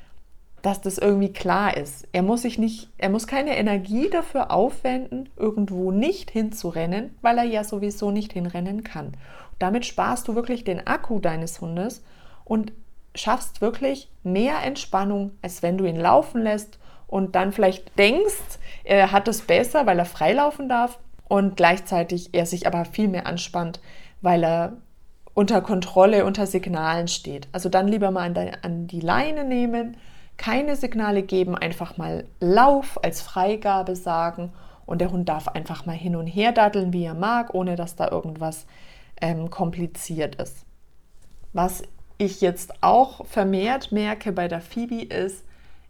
dass 0.61 0.81
das 0.81 0.97
irgendwie 0.97 1.31
klar 1.31 1.77
ist. 1.77 2.07
Er 2.11 2.23
muss 2.23 2.41
sich 2.41 2.57
nicht, 2.57 2.89
er 2.97 3.09
muss 3.09 3.27
keine 3.27 3.55
Energie 3.57 4.09
dafür 4.09 4.51
aufwenden, 4.51 5.29
irgendwo 5.37 5.91
nicht 5.91 6.31
hinzurennen, 6.31 7.15
weil 7.21 7.37
er 7.37 7.43
ja 7.43 7.63
sowieso 7.63 8.11
nicht 8.11 8.33
hinrennen 8.33 8.83
kann. 8.83 9.13
Damit 9.59 9.85
sparst 9.85 10.27
du 10.27 10.35
wirklich 10.35 10.63
den 10.63 10.85
Akku 10.87 11.19
deines 11.19 11.61
Hundes 11.61 12.03
und 12.43 12.73
schaffst 13.15 13.61
wirklich 13.61 14.09
mehr 14.23 14.63
Entspannung, 14.63 15.31
als 15.41 15.63
wenn 15.63 15.77
du 15.77 15.85
ihn 15.85 15.95
laufen 15.95 16.41
lässt 16.41 16.79
und 17.07 17.35
dann 17.35 17.53
vielleicht 17.53 17.97
denkst, 17.97 18.59
er 18.83 19.11
hat 19.11 19.27
es 19.27 19.41
besser, 19.41 19.85
weil 19.85 19.99
er 19.99 20.05
freilaufen 20.05 20.69
darf 20.69 20.99
und 21.27 21.57
gleichzeitig 21.57 22.33
er 22.33 22.45
sich 22.45 22.67
aber 22.67 22.85
viel 22.85 23.07
mehr 23.07 23.27
anspannt, 23.27 23.79
weil 24.21 24.43
er 24.43 24.73
unter 25.33 25.61
Kontrolle, 25.61 26.25
unter 26.25 26.47
Signalen 26.47 27.07
steht. 27.07 27.47
Also 27.51 27.69
dann 27.69 27.87
lieber 27.87 28.11
mal 28.11 28.33
an, 28.61 28.87
die 28.87 28.99
Leine 28.99 29.43
nehmen, 29.43 29.97
keine 30.37 30.75
Signale 30.75 31.23
geben, 31.23 31.55
einfach 31.55 31.97
mal 31.97 32.25
Lauf 32.39 32.99
als 33.03 33.21
Freigabe 33.21 33.95
sagen 33.95 34.51
und 34.85 34.99
der 34.99 35.11
Hund 35.11 35.29
darf 35.29 35.47
einfach 35.49 35.85
mal 35.85 35.95
hin 35.95 36.15
und 36.15 36.27
her 36.27 36.51
daddeln, 36.51 36.93
wie 36.93 37.03
er 37.03 37.13
mag, 37.13 37.53
ohne 37.53 37.75
dass 37.75 37.95
da 37.95 38.09
irgendwas 38.09 38.65
ähm, 39.21 39.49
kompliziert 39.49 40.35
ist. 40.41 40.65
Was 41.53 41.83
ich 42.17 42.41
jetzt 42.41 42.73
auch 42.81 43.25
vermehrt 43.25 43.91
merke 43.91 44.31
bei 44.31 44.47
der 44.47 44.61
Phoebe 44.61 45.03
ist 45.03 45.43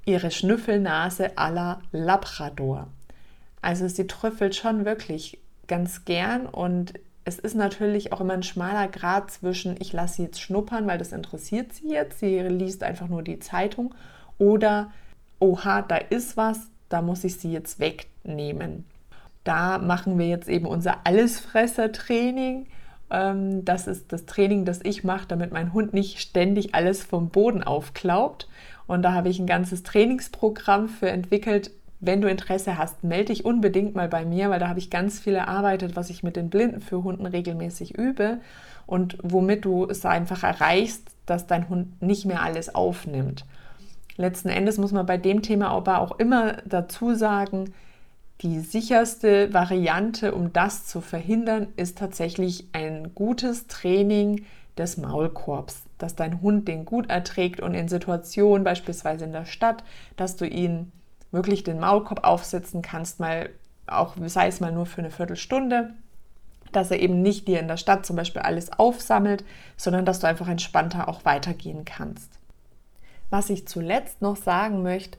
ihre 0.08 0.32
Schnüffelnase 0.32 1.38
à 1.38 1.52
la 1.52 1.80
Labrador. 1.92 2.88
Also 3.62 3.88
sie 3.88 4.08
trüffelt 4.08 4.56
schon 4.56 4.86
wirklich 4.86 5.40
ganz 5.68 6.06
gern 6.06 6.46
und 6.46 6.94
es 7.26 7.38
ist 7.40 7.56
natürlich 7.56 8.14
auch 8.14 8.22
immer 8.22 8.34
ein 8.34 8.44
schmaler 8.44 8.88
Grad 8.88 9.30
zwischen, 9.30 9.76
ich 9.80 9.92
lasse 9.92 10.16
sie 10.16 10.24
jetzt 10.24 10.40
schnuppern, 10.40 10.88
weil 10.88 10.98
das 10.98 11.12
interessiert 11.12 11.74
sie 11.74 11.90
jetzt, 11.90 12.20
sie 12.20 12.40
liest 12.40 12.84
einfach 12.84 13.10
nur 13.10 13.22
die 13.22 13.40
Zeitung, 13.40 13.94
oder, 14.38 14.92
oha, 15.40 15.82
da 15.82 15.98
ist 15.98 16.38
was, 16.38 16.70
da 16.88 17.02
muss 17.02 17.26
ich 17.26 17.36
sie 17.36 17.52
jetzt 17.52 17.82
wegnehmen. 17.82 18.86
Da 19.44 19.78
machen 19.78 20.18
wir 20.18 20.28
jetzt 20.28 20.48
eben 20.48 20.68
unser 20.68 21.06
Allesfresser-Training. 21.06 22.68
Ähm, 23.10 23.66
das 23.66 23.88
ist 23.88 24.14
das 24.14 24.26
Training, 24.26 24.64
das 24.64 24.80
ich 24.84 25.04
mache, 25.04 25.28
damit 25.28 25.52
mein 25.52 25.74
Hund 25.74 25.94
nicht 25.94 26.20
ständig 26.20 26.76
alles 26.76 27.04
vom 27.04 27.30
Boden 27.30 27.64
aufklaubt. 27.64 28.48
Und 28.88 29.02
da 29.04 29.14
habe 29.14 29.30
ich 29.30 29.40
ein 29.40 29.48
ganzes 29.48 29.84
Trainingsprogramm 29.84 30.90
für 30.90 31.10
entwickelt. 31.10 31.72
Wenn 32.00 32.22
du 32.22 32.30
Interesse 32.30 32.78
hast, 32.78 33.04
melde 33.04 33.34
dich 33.34 33.44
unbedingt 33.44 33.96
mal 33.96 34.08
bei 34.08 34.24
mir, 34.24 34.50
weil 34.50 34.60
da 34.60 34.70
habe 34.70 34.80
ich 34.80 34.90
ganz 34.90 35.20
viel 35.20 35.36
erarbeitet, 35.36 35.96
was 35.96 36.10
ich 36.10 36.24
mit 36.24 36.36
den 36.36 36.50
Blinden 36.50 36.80
für 36.80 37.04
Hunden 37.04 37.26
regelmäßig 37.26 37.98
übe 37.98 38.40
und 38.86 39.18
womit 39.22 39.66
du 39.66 39.86
es 39.86 40.06
einfach 40.06 40.44
erreichst, 40.44 41.04
dass 41.26 41.48
dein 41.48 41.70
Hund 41.70 42.02
nicht 42.02 42.26
mehr 42.26 42.42
alles 42.42 42.74
aufnimmt. 42.74 43.46
Letzten 44.16 44.50
Endes 44.50 44.78
muss 44.78 44.92
man 44.92 45.06
bei 45.06 45.18
dem 45.18 45.42
Thema 45.42 45.70
aber 45.70 46.02
auch 46.02 46.18
immer 46.18 46.54
dazu 46.66 47.14
sagen, 47.14 47.74
die 48.42 48.60
sicherste 48.60 49.52
Variante, 49.54 50.34
um 50.34 50.54
das 50.54 50.86
zu 50.86 51.02
verhindern, 51.02 51.68
ist 51.76 51.98
tatsächlich 51.98 52.68
ein 52.74 53.16
gutes 53.16 53.68
Training 53.68 54.46
des 54.78 54.98
Maulkorbs, 54.98 55.82
dass 55.98 56.16
dein 56.16 56.42
Hund 56.42 56.68
den 56.68 56.86
gut 56.86 57.10
erträgt 57.10 57.60
und 57.60 57.74
in 57.74 57.88
Situationen, 57.88 58.64
beispielsweise 58.64 59.26
in 59.26 59.32
der 59.32 59.46
Stadt, 59.46 59.84
dass 60.16 60.36
du 60.36 60.46
ihn 60.46 60.92
wirklich 61.32 61.64
den 61.64 61.80
Maulkorb 61.80 62.26
aufsetzen 62.26 62.82
kannst, 62.82 63.20
mal 63.20 63.50
auch 63.88 64.16
sei 64.26 64.48
es 64.48 64.60
mal 64.60 64.72
nur 64.72 64.86
für 64.86 65.00
eine 65.00 65.12
Viertelstunde, 65.12 65.94
dass 66.72 66.92
er 66.92 67.00
eben 67.00 67.22
nicht 67.22 67.48
dir 67.48 67.60
in 67.60 67.68
der 67.68 67.78
Stadt 67.78 68.06
zum 68.06 68.16
Beispiel 68.16 68.42
alles 68.42 68.72
aufsammelt, 68.74 69.46
sondern 69.78 70.06
dass 70.06 70.20
du 70.20 70.28
einfach 70.28 70.48
entspannter 70.48 71.08
auch 71.08 71.26
weitergehen 71.26 71.86
kannst. 71.86 72.40
Was 73.30 73.50
ich 73.50 73.68
zuletzt 73.68 74.22
noch 74.22 74.36
sagen 74.36 74.84
möchte, 74.84 75.18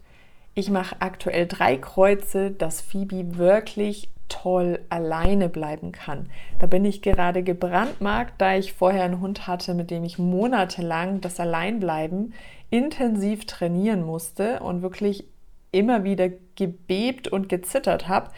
ich 0.54 0.70
mache 0.70 0.96
aktuell 1.00 1.46
drei 1.46 1.76
Kreuze, 1.76 2.50
dass 2.50 2.80
Phoebe 2.80 3.36
wirklich 3.36 4.10
toll 4.28 4.80
alleine 4.88 5.48
bleiben 5.48 5.92
kann. 5.92 6.30
Da 6.58 6.66
bin 6.66 6.84
ich 6.84 7.02
gerade 7.02 7.42
gebrandmarkt, 7.42 8.34
da 8.38 8.54
ich 8.54 8.72
vorher 8.72 9.04
einen 9.04 9.20
Hund 9.20 9.46
hatte, 9.46 9.74
mit 9.74 9.90
dem 9.90 10.04
ich 10.04 10.18
monatelang 10.18 11.20
das 11.20 11.40
Alleinbleiben 11.40 12.34
intensiv 12.70 13.46
trainieren 13.46 14.04
musste 14.04 14.60
und 14.60 14.82
wirklich 14.82 15.24
immer 15.72 16.04
wieder 16.04 16.28
gebebt 16.56 17.28
und 17.28 17.48
gezittert 17.48 18.08
habe, 18.08 18.30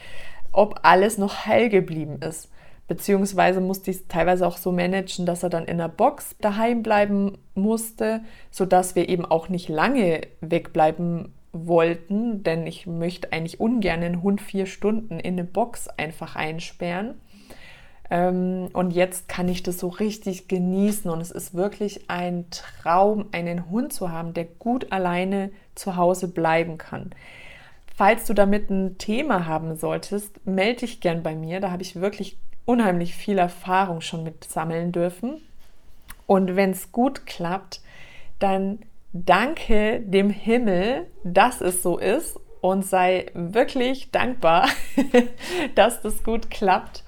ob 0.52 0.80
alles 0.82 1.18
noch 1.18 1.46
heil 1.46 1.68
geblieben 1.68 2.20
ist. 2.20 2.50
Beziehungsweise 2.88 3.60
musste 3.60 3.92
ich 3.92 3.98
es 3.98 4.08
teilweise 4.08 4.44
auch 4.44 4.56
so 4.56 4.72
managen, 4.72 5.24
dass 5.24 5.44
er 5.44 5.48
dann 5.48 5.66
in 5.66 5.78
der 5.78 5.86
Box 5.86 6.34
daheim 6.40 6.82
bleiben 6.82 7.38
musste, 7.54 8.22
sodass 8.50 8.96
wir 8.96 9.08
eben 9.08 9.24
auch 9.24 9.48
nicht 9.48 9.68
lange 9.68 10.22
wegbleiben 10.40 11.32
wollten, 11.52 12.42
denn 12.42 12.66
ich 12.66 12.86
möchte 12.86 13.32
eigentlich 13.32 13.60
ungern 13.60 14.02
einen 14.02 14.22
Hund 14.22 14.40
vier 14.40 14.66
Stunden 14.66 15.18
in 15.18 15.34
eine 15.34 15.44
Box 15.44 15.88
einfach 15.88 16.36
einsperren. 16.36 17.14
Ähm, 18.10 18.68
und 18.72 18.90
jetzt 18.90 19.28
kann 19.28 19.48
ich 19.48 19.62
das 19.62 19.78
so 19.78 19.88
richtig 19.88 20.48
genießen 20.48 21.10
und 21.10 21.20
es 21.20 21.30
ist 21.30 21.54
wirklich 21.54 22.10
ein 22.10 22.46
Traum, 22.50 23.26
einen 23.32 23.70
Hund 23.70 23.92
zu 23.92 24.10
haben, 24.10 24.34
der 24.34 24.44
gut 24.44 24.92
alleine 24.92 25.50
zu 25.74 25.96
Hause 25.96 26.28
bleiben 26.28 26.76
kann. 26.78 27.10
Falls 27.94 28.24
du 28.24 28.34
damit 28.34 28.70
ein 28.70 28.98
Thema 28.98 29.46
haben 29.46 29.76
solltest, 29.76 30.46
melde 30.46 30.80
dich 30.80 31.00
gern 31.00 31.22
bei 31.22 31.34
mir. 31.34 31.60
Da 31.60 31.70
habe 31.70 31.82
ich 31.82 31.96
wirklich 31.96 32.38
unheimlich 32.64 33.14
viel 33.14 33.38
Erfahrung 33.38 34.00
schon 34.00 34.22
mit 34.22 34.44
sammeln 34.44 34.90
dürfen. 34.92 35.42
Und 36.26 36.56
wenn 36.56 36.70
es 36.70 36.92
gut 36.92 37.26
klappt, 37.26 37.82
dann 38.38 38.78
danke 39.12 40.00
dem 40.00 40.30
Himmel, 40.30 41.06
dass 41.24 41.60
es 41.60 41.82
so 41.82 41.98
ist 41.98 42.38
und 42.60 42.84
sei 42.84 43.26
wirklich 43.34 44.10
dankbar, 44.10 44.68
dass 45.74 46.02
das 46.02 46.22
gut 46.22 46.50
klappt, 46.50 47.04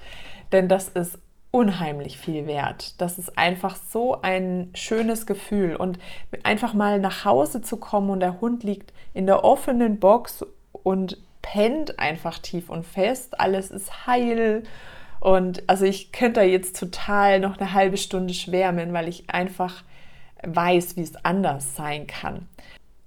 denn 0.51 0.67
das 0.67 0.89
ist 0.89 1.19
unheimlich 1.51 2.17
viel 2.17 2.47
wert. 2.47 2.99
Das 2.99 3.19
ist 3.19 3.37
einfach 3.37 3.75
so 3.75 4.21
ein 4.21 4.71
schönes 4.73 5.27
Gefühl 5.27 5.75
und 5.75 5.99
einfach 6.41 6.73
mal 6.73 6.99
nach 6.99 7.25
Hause 7.25 7.61
zu 7.61 7.77
kommen 7.77 8.09
und 8.09 8.21
der 8.21 8.41
Hund 8.41 8.63
liegt 8.63 8.91
in 9.13 9.27
der 9.27 9.43
offenen 9.43 9.99
Box 9.99 10.43
und 10.71 11.17
pennt 11.43 11.99
einfach 11.99 12.39
tief 12.39 12.69
und 12.69 12.85
fest, 12.85 13.39
alles 13.39 13.69
ist 13.69 14.07
heil 14.07 14.63
und 15.19 15.63
also 15.67 15.85
ich 15.85 16.11
könnte 16.11 16.39
da 16.39 16.45
jetzt 16.45 16.79
total 16.79 17.39
noch 17.39 17.57
eine 17.57 17.73
halbe 17.73 17.97
Stunde 17.97 18.33
schwärmen, 18.33 18.91
weil 18.91 19.07
ich 19.07 19.29
einfach 19.29 19.83
weiß, 20.45 20.97
wie 20.97 21.01
es 21.01 21.15
anders 21.23 21.75
sein 21.75 22.07
kann. 22.07 22.47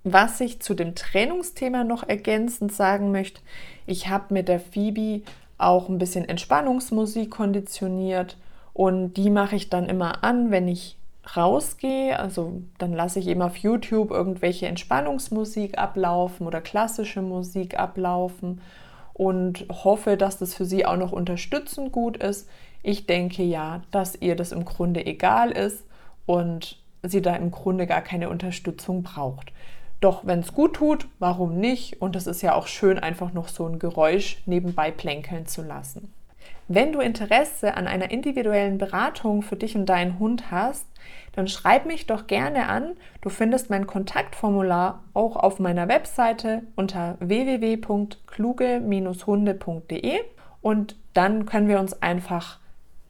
Was 0.04 0.40
ich 0.40 0.60
zu 0.60 0.74
dem 0.74 0.94
Trennungsthema 0.94 1.84
noch 1.84 2.08
ergänzend 2.08 2.72
sagen 2.72 3.10
möchte, 3.10 3.40
ich 3.86 4.08
habe 4.08 4.32
mit 4.34 4.48
der 4.48 4.60
Phoebe 4.60 5.22
auch 5.58 5.88
ein 5.88 5.98
bisschen 5.98 6.28
Entspannungsmusik 6.28 7.30
konditioniert 7.30 8.36
und 8.72 9.14
die 9.14 9.30
mache 9.30 9.56
ich 9.56 9.70
dann 9.70 9.88
immer 9.88 10.22
an, 10.22 10.50
wenn 10.50 10.68
ich 10.68 10.96
rausgehe. 11.34 12.18
Also 12.18 12.62
dann 12.78 12.92
lasse 12.92 13.18
ich 13.18 13.26
eben 13.26 13.42
auf 13.42 13.56
YouTube 13.56 14.10
irgendwelche 14.10 14.66
Entspannungsmusik 14.66 15.78
ablaufen 15.78 16.46
oder 16.46 16.60
klassische 16.60 17.22
Musik 17.22 17.78
ablaufen 17.78 18.60
und 19.12 19.66
hoffe, 19.70 20.16
dass 20.16 20.38
das 20.38 20.54
für 20.54 20.66
Sie 20.66 20.84
auch 20.84 20.96
noch 20.96 21.12
unterstützend 21.12 21.90
gut 21.90 22.18
ist. 22.18 22.48
Ich 22.82 23.06
denke 23.06 23.42
ja, 23.42 23.82
dass 23.90 24.20
ihr 24.20 24.36
das 24.36 24.52
im 24.52 24.64
Grunde 24.64 25.06
egal 25.06 25.50
ist 25.50 25.84
und 26.26 26.78
sie 27.08 27.22
da 27.22 27.34
im 27.36 27.50
Grunde 27.50 27.86
gar 27.86 28.02
keine 28.02 28.28
Unterstützung 28.28 29.02
braucht. 29.02 29.52
Doch 30.00 30.26
wenn 30.26 30.40
es 30.40 30.52
gut 30.52 30.74
tut, 30.74 31.08
warum 31.18 31.58
nicht? 31.58 32.02
Und 32.02 32.16
es 32.16 32.26
ist 32.26 32.42
ja 32.42 32.54
auch 32.54 32.66
schön, 32.66 32.98
einfach 32.98 33.32
noch 33.32 33.48
so 33.48 33.66
ein 33.66 33.78
Geräusch 33.78 34.42
nebenbei 34.46 34.90
plänkeln 34.90 35.46
zu 35.46 35.62
lassen. 35.62 36.12
Wenn 36.68 36.92
du 36.92 37.00
Interesse 37.00 37.74
an 37.74 37.86
einer 37.86 38.10
individuellen 38.10 38.78
Beratung 38.78 39.42
für 39.42 39.56
dich 39.56 39.76
und 39.76 39.86
deinen 39.86 40.18
Hund 40.18 40.50
hast, 40.50 40.86
dann 41.32 41.48
schreib 41.48 41.86
mich 41.86 42.06
doch 42.06 42.26
gerne 42.26 42.68
an. 42.68 42.96
Du 43.20 43.28
findest 43.28 43.68
mein 43.70 43.86
Kontaktformular 43.86 45.04
auch 45.14 45.36
auf 45.36 45.60
meiner 45.60 45.86
Webseite 45.88 46.62
unter 46.74 47.16
www.kluge-hunde.de 47.20 50.18
und 50.60 50.96
dann 51.14 51.46
können 51.46 51.68
wir 51.68 51.78
uns 51.78 52.02
einfach 52.02 52.58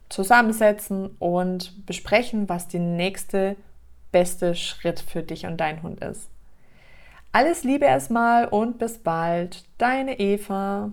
zusammensetzen 0.09 1.09
und 1.19 1.85
besprechen, 1.85 2.47
was 2.47 2.67
der 2.67 2.81
nächste 2.81 3.55
beste 4.11 4.55
Schritt 4.55 4.99
für 4.99 5.23
dich 5.23 5.45
und 5.45 5.57
dein 5.57 5.83
Hund 5.83 6.03
ist. 6.03 6.29
Alles 7.31 7.63
Liebe 7.63 7.85
erstmal 7.85 8.47
und 8.47 8.79
bis 8.79 8.97
bald, 8.97 9.65
deine 9.77 10.19
Eva. 10.19 10.91